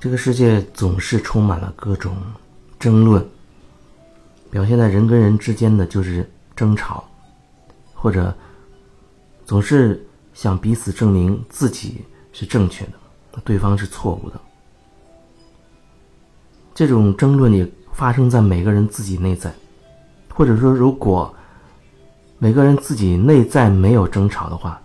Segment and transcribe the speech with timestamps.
[0.00, 2.16] 这个世界总是充满了各种
[2.78, 3.22] 争论，
[4.50, 6.26] 表现在人跟人之间的就是
[6.56, 7.04] 争吵，
[7.92, 8.34] 或者
[9.44, 10.02] 总是
[10.32, 12.02] 想彼此证明自己
[12.32, 12.92] 是正确的，
[13.44, 14.40] 对方是错误的。
[16.74, 19.52] 这种争论也发生在每个人自己内在，
[20.32, 21.34] 或者说，如果
[22.38, 24.80] 每个人自己内在没有争吵的话，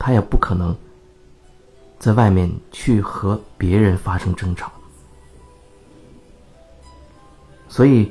[0.00, 0.76] 他也不可能。
[2.02, 4.72] 在外面去和别人发生争吵，
[7.68, 8.10] 所以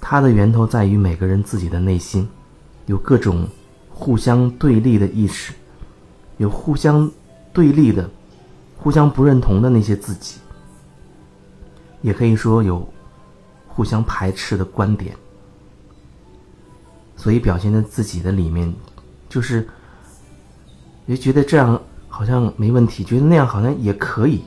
[0.00, 2.28] 它的源头在于每个人自己的内心，
[2.86, 3.44] 有各种
[3.90, 5.52] 互相对立的意识，
[6.36, 7.10] 有互相
[7.52, 8.08] 对立的、
[8.76, 10.38] 互相不认同的那些自己，
[12.00, 12.88] 也可以说有
[13.66, 15.16] 互相排斥的观点，
[17.16, 18.72] 所以表现在自己的里面，
[19.28, 19.68] 就是
[21.06, 21.82] 也觉得这样。
[22.14, 24.44] 好像没问题，觉得那样好像也可以，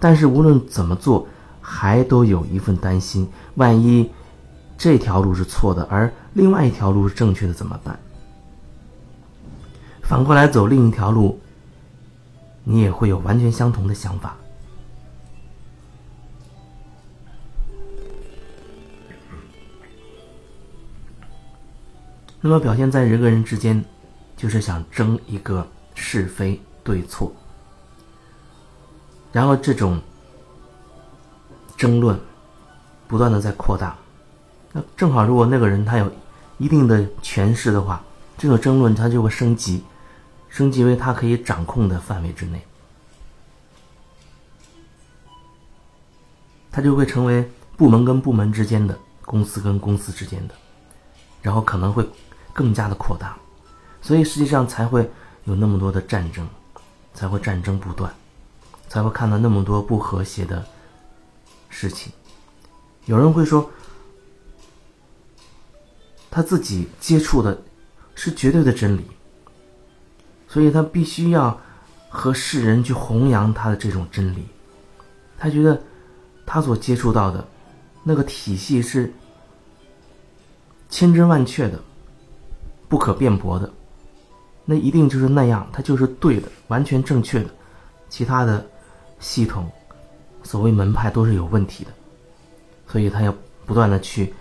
[0.00, 1.28] 但是无论怎么做，
[1.60, 4.10] 还都有一份担心：万一
[4.78, 8.00] 这条路是错的，而另外一条路是正确的，怎么办？
[10.02, 11.38] 反过来走另一条路，
[12.64, 14.34] 你也会有完全相同的想法。
[22.40, 23.84] 那么表现在人跟人之间，
[24.38, 26.58] 就是想争一个是非。
[26.88, 27.30] 对错，
[29.30, 30.00] 然后这种
[31.76, 32.18] 争论
[33.06, 33.94] 不断的在扩大，
[34.72, 36.10] 那正好如果那个人他有
[36.56, 38.02] 一定的权势的话，
[38.38, 39.84] 这种争论他就会升级，
[40.48, 42.66] 升级为他可以掌控的范围之内，
[46.70, 50.54] 他就会成为部门跟部门之间的，公司跟公司之间的，
[51.42, 52.08] 然后可能会
[52.54, 53.36] 更加的扩大，
[54.00, 55.10] 所以实际上才会
[55.44, 56.48] 有那么多的战争。
[57.18, 58.14] 才会战争不断，
[58.88, 60.64] 才会看到那么多不和谐的
[61.68, 62.12] 事情。
[63.06, 63.68] 有人会说，
[66.30, 67.60] 他自己接触的
[68.14, 69.04] 是绝对的真理，
[70.46, 71.60] 所以他必须要
[72.08, 74.46] 和世人去弘扬他的这种真理。
[75.36, 75.82] 他觉得
[76.46, 77.44] 他所接触到的
[78.04, 79.12] 那个体系是
[80.88, 81.82] 千真万确的，
[82.88, 83.74] 不可辩驳的。
[84.70, 87.48] 那一定就是那样，它就是对的，完全正确的。
[88.10, 88.62] 其他的
[89.18, 89.66] 系统，
[90.42, 91.90] 所谓门派都是有问题的，
[92.86, 93.34] 所以他要
[93.64, 94.34] 不断的去，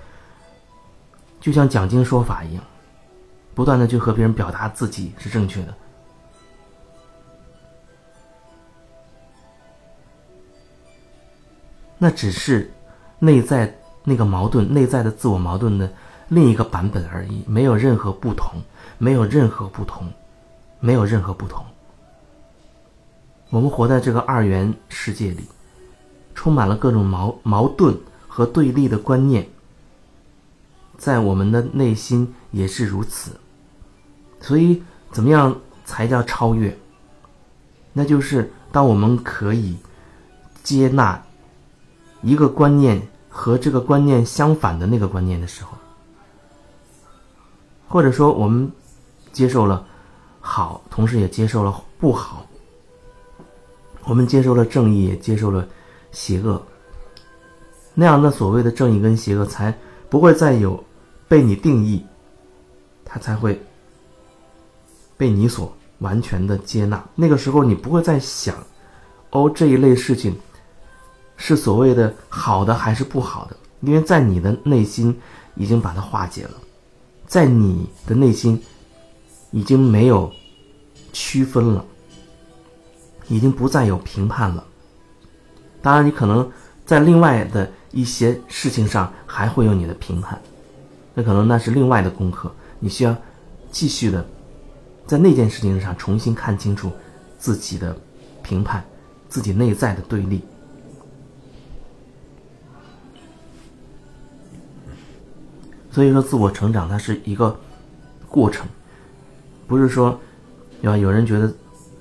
[1.40, 2.64] 就像讲经说法一样，
[3.56, 5.74] 不断的去和别人表达自己是正确的。
[11.98, 12.70] 那只是
[13.18, 13.74] 内在
[14.04, 15.90] 那个矛盾，内在的自我矛盾的
[16.30, 18.62] 另一个版本而已，没有任何不同。
[19.00, 20.12] 没有任何不同，
[20.80, 21.64] 没有任何不同。
[23.52, 25.44] 我们活在这个二元世界里，
[26.34, 27.96] 充满了各种矛矛盾
[28.28, 29.48] 和对立的观念，
[30.98, 33.40] 在我们的内心也是如此。
[34.42, 35.56] 所以，怎么样
[35.86, 36.76] 才叫超越？
[37.94, 39.78] 那就是当我们可以
[40.64, 41.24] 接纳
[42.24, 45.78] 一个观念和这个观念相反的那个观念的时候，
[47.88, 48.72] 或者说我们。
[49.34, 49.86] 接受了
[50.42, 52.44] 好，同时也接受了不好。
[54.06, 55.68] 我们接受了正义，也接受了
[56.12, 56.60] 邪恶。
[57.94, 59.72] 那样的所谓的正义跟邪恶，才
[60.10, 60.84] 不会再有
[61.28, 62.04] 被你定义，
[63.06, 63.62] 它才会
[65.18, 67.04] 被你所完全的接纳。
[67.14, 68.56] 那个时候，你不会再想，
[69.30, 70.36] 哦，这一类事情
[71.36, 75.16] 是所谓的好的还是不好的，因为在你的内心
[75.54, 76.52] 已经把它化解了，
[77.28, 78.60] 在你的内心。
[79.52, 80.30] 已经没有
[81.14, 81.84] 区分了，
[83.30, 84.64] 已经不再有评判了。
[85.82, 86.52] 当然，你可能
[86.86, 90.40] 在另外的一些事情上还会有你的评判，
[91.14, 93.16] 那可能那是另外的功课，你需要
[93.72, 94.24] 继续的
[95.08, 96.92] 在那件事情上重新看清楚
[97.40, 97.98] 自己的
[98.44, 98.84] 评判，
[99.30, 100.42] 自己内在的对立。
[105.98, 107.60] 所以说，自我成长它是一个
[108.30, 108.68] 过程。
[109.66, 110.16] 不是说，
[110.80, 110.96] 对吧？
[110.96, 111.52] 有人觉得，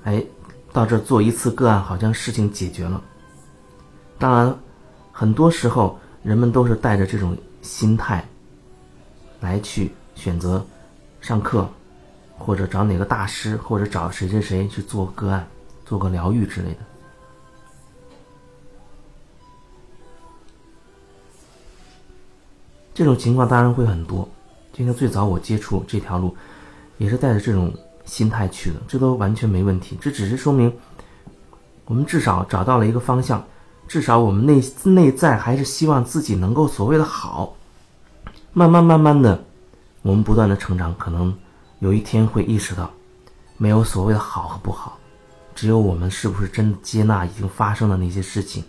[0.03, 0.23] 哎，
[0.71, 3.01] 到这做一次个案，好像事情解决了。
[4.19, 4.55] 当然，
[5.11, 8.23] 很多时候人们都是带着这种心态
[9.39, 10.63] 来去选择
[11.19, 11.67] 上课，
[12.37, 15.43] 或者找哪个大师，或者找谁谁谁去做个案，
[15.87, 16.77] 做个疗愈之类的。
[22.97, 24.27] 这种情况当然会很多。
[24.73, 26.35] 就像最早我接触这条路。
[26.97, 27.71] 也是带着这种
[28.05, 29.95] 心态去的，这都完全没问题。
[30.01, 30.73] 这只是说明，
[31.85, 33.45] 我们至少找到了一个方向，
[33.87, 37.55] 至少我们内内在还是希望自己能够所谓的好。
[38.51, 39.39] 慢慢慢慢的，
[40.01, 41.31] 我们不断的成长，可能
[41.77, 42.89] 有一天会意识到，
[43.57, 44.97] 没有所谓的好和不好，
[45.53, 48.63] 只有我们是不是真的接纳已经发生的那些事情。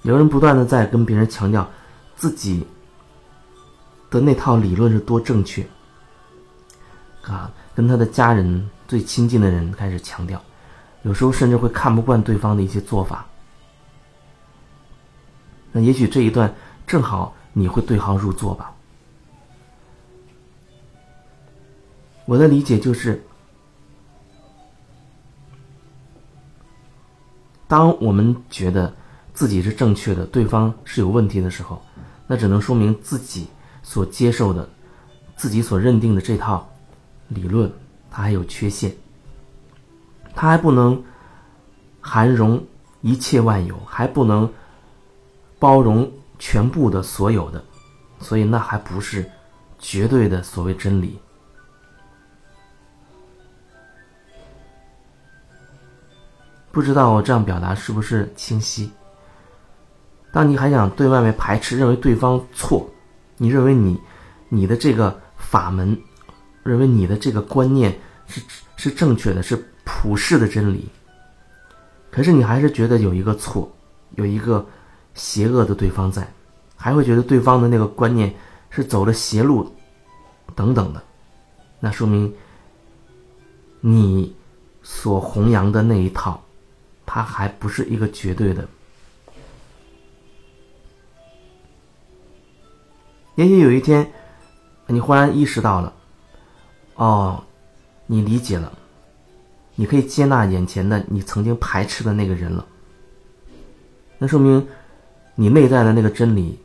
[0.00, 1.68] 有人不断的在跟别人强调
[2.20, 2.62] 自己
[4.10, 5.66] 的那套理论是多正确，
[7.22, 10.38] 啊，跟他的家人最亲近的人开始强调，
[11.00, 13.24] 有时候甚至会看不惯对方的一些做法。
[15.72, 16.54] 那也许这一段
[16.86, 18.74] 正好你会对号入座吧。
[22.26, 23.24] 我的理解就是，
[27.66, 28.94] 当我们觉得。
[29.32, 31.80] 自己是正确的，对方是有问题的时候，
[32.30, 33.48] 那只能说明自己
[33.82, 34.68] 所接受的、
[35.34, 36.70] 自己所认定的这套
[37.26, 37.68] 理论，
[38.08, 38.96] 它还有缺陷，
[40.32, 41.02] 它还不能
[42.00, 42.64] 含容
[43.00, 44.48] 一切万有，还不能
[45.58, 47.64] 包容全部的所有的，
[48.20, 49.28] 所以那还不是
[49.80, 51.18] 绝对的所谓真理。
[56.70, 58.88] 不知道我这样表达是不是清晰？
[60.32, 62.88] 当你还想对外面排斥，认为对方错，
[63.36, 64.00] 你认为你，
[64.48, 65.98] 你的这个法门，
[66.62, 68.40] 认为你的这个观念是
[68.76, 70.88] 是正确的，是普世的真理。
[72.10, 73.70] 可是你还是觉得有一个错，
[74.16, 74.64] 有一个
[75.14, 76.26] 邪恶的对方在，
[76.76, 78.32] 还会觉得对方的那个观念
[78.70, 79.68] 是走了邪路，
[80.54, 81.02] 等等的，
[81.80, 82.32] 那说明
[83.80, 84.34] 你
[84.82, 86.40] 所弘扬的那一套，
[87.04, 88.68] 它还不是一个绝对的。
[93.40, 94.06] 也许有一天，
[94.86, 95.90] 你忽然意识到了，
[96.96, 97.42] 哦，
[98.06, 98.70] 你理解了，
[99.76, 102.66] 你可以接纳眼前的你曾经排斥的那个人了。
[104.18, 104.68] 那说明
[105.34, 106.58] 你内在的那个真理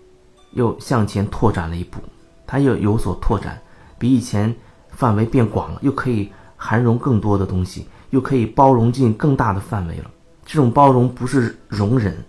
[0.51, 1.97] 又向前拓展了一步，
[2.45, 3.57] 它又有所拓展，
[3.97, 4.53] 比以前
[4.89, 10.11] 范围变广了，又可以含容更多的东西，又可以包容进更大的范围了。
[10.45, 12.21] 这种包容不是容忍，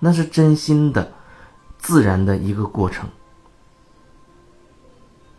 [0.00, 1.08] 那是真心的、
[1.78, 3.08] 自然的一个过程。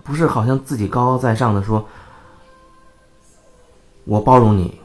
[0.07, 1.85] 不是好像自己高高在上的说，
[4.05, 4.79] 我包容你，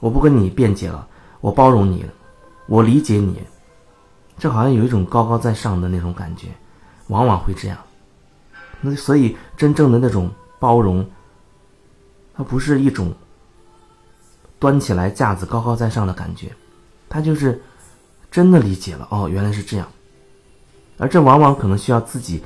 [0.00, 1.06] 我不跟你辩解了，
[1.40, 2.04] 我包容你，
[2.66, 3.40] 我理解你，
[4.36, 6.48] 这好像有一种高高在上的那种感觉，
[7.06, 7.78] 往往会这样。
[8.80, 11.08] 那所以真正的那种包容，
[12.34, 13.14] 它不是一种
[14.58, 16.52] 端起来架子高高在上的感觉，
[17.08, 17.62] 它就是
[18.32, 19.86] 真的理解了哦，原来是这样，
[20.98, 22.42] 而这往往可能需要自己。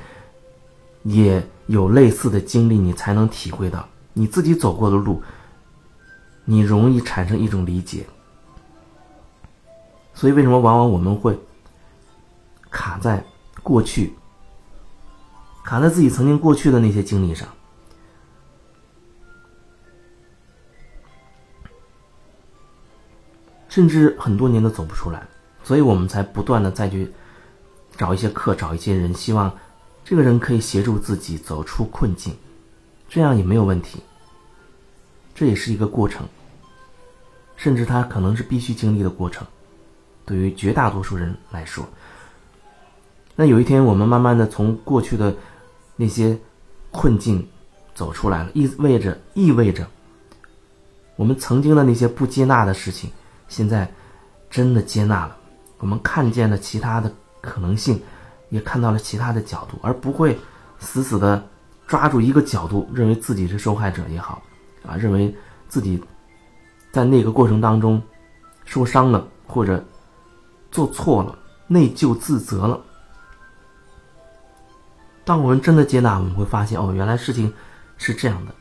[1.03, 5.23] 也有类似的经历，你才能体会到你自己走过的路，
[6.45, 8.05] 你容易产生一种理解。
[10.13, 11.39] 所以，为什么往往我们会
[12.69, 13.25] 卡在
[13.63, 14.13] 过去，
[15.63, 17.47] 卡在自己曾经过去的那些经历上，
[23.69, 25.25] 甚至很多年都走不出来？
[25.63, 27.11] 所以我们才不断的再去
[27.97, 29.51] 找一些课，找一些人，希望。
[30.03, 32.35] 这个人可以协助自己走出困境，
[33.07, 34.01] 这样也没有问题。
[35.33, 36.27] 这也是一个过程，
[37.55, 39.47] 甚至他可能是必须经历的过程。
[40.25, 41.87] 对于绝大多数人来说，
[43.35, 45.35] 那有一天我们慢慢的从过去的
[45.95, 46.37] 那些
[46.91, 47.47] 困境
[47.95, 49.87] 走出来了，意味着意味着
[51.15, 53.09] 我们曾经的那些不接纳的事情，
[53.47, 53.91] 现在
[54.49, 55.37] 真的接纳了。
[55.79, 57.99] 我们看见了其他的可能性。
[58.51, 60.39] 也看到了其他的角度，而不会
[60.77, 61.43] 死死的
[61.87, 64.43] 抓住一个角度，认为自己是受害者也好，
[64.85, 65.35] 啊，认为
[65.67, 65.99] 自己
[66.91, 67.99] 在那个过程当中
[68.65, 69.83] 受伤了，或者
[70.69, 72.79] 做错了，内疚自责了。
[75.23, 77.51] 当我们真的接纳，我们会发现，哦，原来事情
[77.97, 78.53] 是这样的，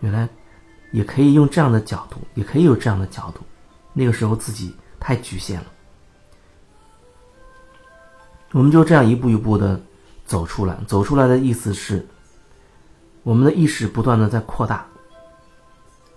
[0.00, 0.28] 原来
[0.90, 3.42] 也可以用这样的角度，也可以有这样的角度。
[3.92, 5.66] 那个时候自己太局限了。
[8.52, 9.78] 我们就这样一步一步的
[10.24, 12.06] 走出来，走出来的意思是，
[13.22, 14.86] 我们的意识不断的在扩大，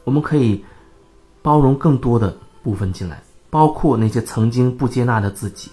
[0.05, 0.63] 我们可以
[1.41, 5.71] 包容更多的部分进来，包括那些曾经不接纳的自己，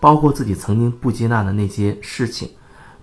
[0.00, 2.50] 包括自己曾经不接纳的那些事情，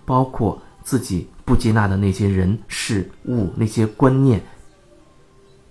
[0.04, 4.44] 包括自己不接纳的那些人事物、那些观念、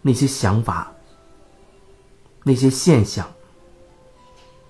[0.02, 0.92] 那些想法、
[2.44, 3.28] 那些现象，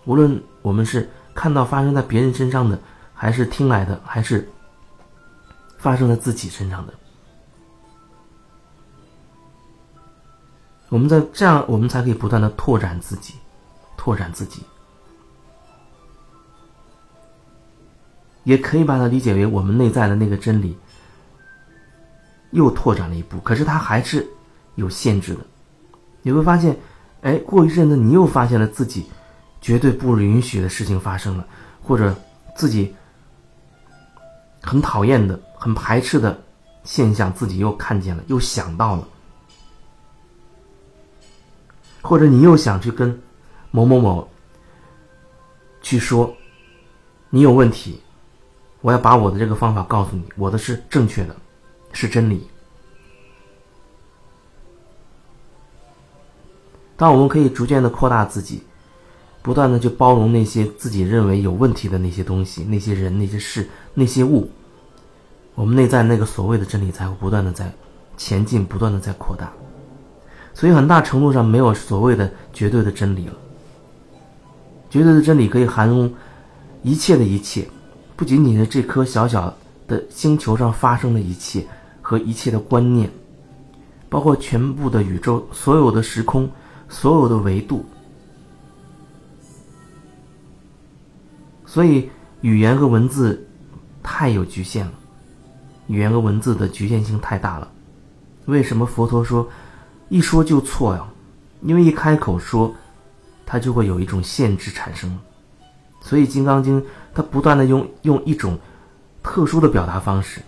[0.04, 1.10] 无论我们是。
[1.34, 2.80] 看到发生在别人身上的，
[3.14, 4.48] 还是听来的，还是
[5.78, 6.94] 发生在自己身上的？
[10.90, 13.34] 我们在这样，我们才可以不断的拓展自己，
[13.98, 14.64] 拓展自己。
[18.44, 20.78] 也可以把它理解为我们内在的那个真理
[22.52, 24.28] 又拓展了一步，可是它还是
[24.76, 25.40] 有限制的。
[26.22, 26.78] 你会发现，
[27.22, 29.06] 哎，过一阵子你又发现了自己
[29.64, 31.48] 绝对不允许的事情发生了，
[31.82, 32.14] 或者
[32.54, 32.94] 自己
[34.62, 36.38] 很讨厌的、很排斥的
[36.84, 39.08] 现象，自己又看见了，又想到了，
[42.02, 43.18] 或者你又想去跟
[43.72, 44.30] 某某某
[45.82, 46.36] 去说
[47.30, 48.02] 你有问题。
[48.82, 51.34] 我要把我的这个方法告诉你，我的是正确的，
[51.94, 52.46] 是真理。
[56.98, 58.62] 当我们可以逐渐的扩大自己，
[59.44, 64.50] 不断的去包容那些自己认为有问题的那些东西、那些人、那些事、那些物，
[65.54, 67.70] 我们内在那个所谓的真理才会不断的在
[68.16, 69.52] 前进，不断的在扩大。
[70.54, 73.34] 所以，很大程度上没有所谓的绝对的真理了。
[74.90, 76.10] 绝对的真理可以含容
[76.82, 77.68] 一切的一切。
[78.16, 79.54] 不仅仅是这颗小小
[79.88, 81.66] 的星球上发生的一切
[82.02, 83.10] 和一切的观念，
[84.08, 86.50] 包括全部的宇宙、所有的时空、
[86.88, 87.84] 所有的维度。
[91.74, 92.08] 所以，
[92.42, 93.48] 语言和文字
[94.04, 94.94] 太有局限了，
[95.88, 97.68] 语言和文字的局限性太大了。
[98.46, 99.50] 为什么佛陀说
[100.08, 101.04] 一说就错呀？
[101.64, 102.72] 因为一开口说，
[103.44, 105.18] 它就会有一种限制产生。
[106.00, 106.80] 所以，《金刚经》
[107.12, 108.56] 它不断的用用一种
[109.24, 110.44] 特殊的表达方式，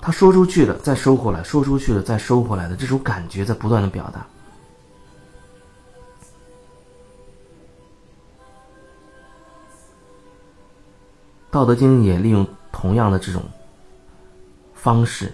[0.00, 4.20] 他说出去的再收回来，说出去的再收回来的这种感觉在不断的表达。
[11.52, 13.44] 《道德经》也利用同样的这种
[14.72, 15.30] 方式。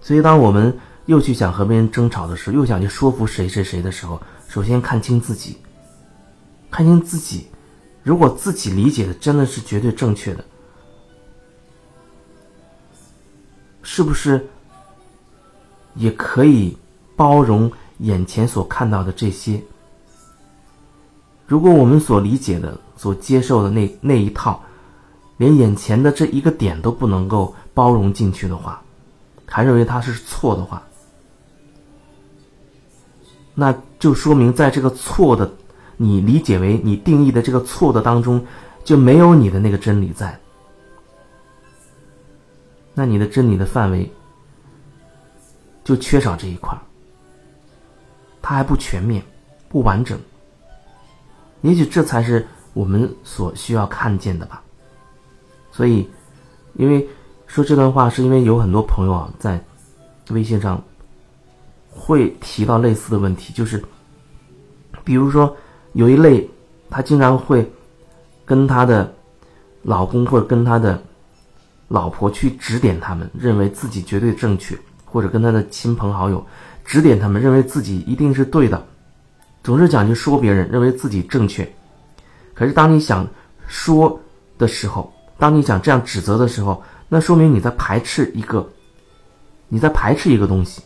[0.00, 5.58] 所以，当我们又去想和别人争吵的时候，又想去说服谁谁谁的时候，首先看清自己，
[6.70, 7.48] 看清自己。
[8.02, 10.44] 如果自己理解的真的是绝对正确的，
[13.82, 14.46] 是不是
[15.94, 16.76] 也可以
[17.16, 19.62] 包容眼前所看到的这些？
[21.46, 24.62] 如果我们所理解的、所接受的那那一套，
[25.36, 28.82] 连眼前的这一个点都不能够包容进去的话，
[29.46, 30.82] 还认为它是错的话，
[33.54, 35.52] 那就说明在这个错的，
[35.96, 38.44] 你理解为你定义的这个错的当中，
[38.84, 40.38] 就没有你的那个真理在。
[42.94, 44.10] 那你的真理的范围
[45.82, 46.76] 就缺少这一块
[48.44, 49.24] 它还不全面、
[49.68, 50.18] 不完整。
[51.62, 54.62] 也许这才是我们所需要看见的吧。
[55.72, 56.06] 所以，
[56.74, 57.08] 因为。
[57.46, 59.62] 说这段话是因为有很多朋友啊在
[60.30, 60.82] 微信上
[61.88, 63.80] 会提到类似的问题，就是
[65.04, 65.56] 比如说
[65.92, 66.50] 有一类，
[66.90, 67.70] 他经常会
[68.44, 69.14] 跟他的
[69.82, 71.00] 老公或者跟他的
[71.86, 76.44] 老婆去指点他们，认为自己绝对正确，或者跟他的亲朋好友
[76.84, 78.86] 指点他们，认为自己一定是对的，
[79.62, 81.66] 总是讲去说别人，认为自己正确。
[82.52, 83.26] 可是当你想
[83.66, 84.20] 说
[84.58, 88.68] 的时候，当你想这样指责的时候，那说明你在排斥一个，
[89.68, 90.82] 你在排斥一个东西，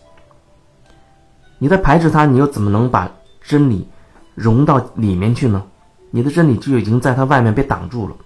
[1.59, 3.11] 你在排斥它，你又怎么能把
[3.43, 3.87] 真理
[4.35, 5.63] 融到里面去呢？
[6.11, 8.17] 你的真理就已经在它外面被挡住了。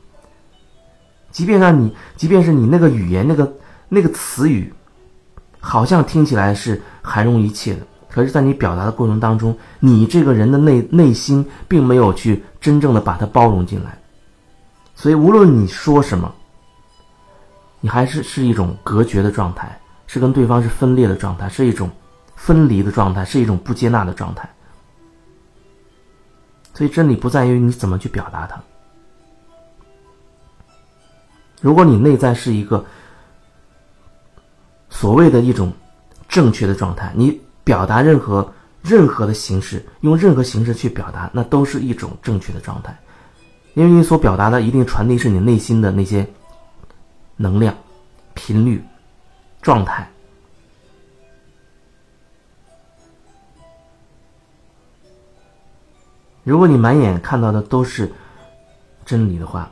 [1.31, 3.53] 即便让你，即便是你那个语言，那个
[3.89, 4.73] 那个词语，
[5.63, 13.99] 好像听起来是含容一切的，可是，在你表达的过程当中，你这个人的内内心并没有去真正的把它包容进来。
[14.95, 16.31] 所以，无论你说什么。
[17.85, 19.77] 你还是是一种隔绝的状态，
[20.07, 21.91] 是跟对方是分裂的状态，是一种
[22.37, 24.49] 分离的状态，是一种不接纳的状态。
[26.73, 28.63] 所以真理不在于你怎么去表达它。
[31.61, 32.85] 如果你内在是一个
[35.03, 35.73] 所谓的一种
[36.29, 38.49] 正确的状态，你表达任何
[38.83, 42.97] 任何的形式，用任何形式去表达，那都是一种正确的状态，
[43.75, 46.25] 因为你所表达的一定传递是你内心的那些。
[47.37, 47.75] 能量、
[48.35, 48.81] 频率、
[49.61, 50.09] 状态。
[56.45, 58.13] 如果你满眼看到的都是
[59.05, 59.69] 真理的话，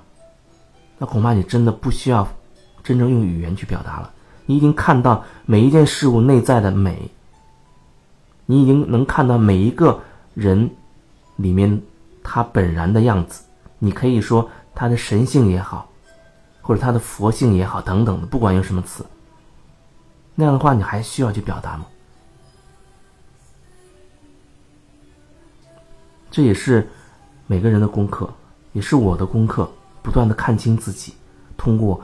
[0.99, 2.27] 那恐怕你真的不需要
[2.83, 4.13] 真正用语言去表达了。
[4.47, 7.11] 你已经看到每一件事物内在的美，
[8.47, 10.01] 你已经能看到每一个
[10.35, 10.71] 人
[11.37, 11.81] 里面
[12.23, 13.43] 他本然的样子。
[13.79, 15.87] 你可以说他的神性也好。
[16.63, 19.05] 或者他的佛性也好，等等的，不管用什么词，
[20.37, 21.87] 那样的话，你还需要去表达吗？
[26.31, 26.89] 这也是
[27.49, 28.33] 每个人的功课，
[28.73, 29.69] 也是我的功课，
[30.01, 31.15] 不断的看清自己，
[31.57, 32.01] 通过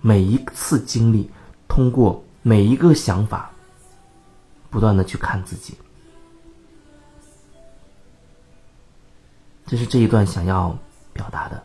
[0.00, 1.30] 每一次经历，
[1.66, 3.50] 通过每一个想法，
[4.70, 5.74] 不断的去看自己。
[9.66, 10.76] 这是这一段想要
[11.12, 11.62] 表达的。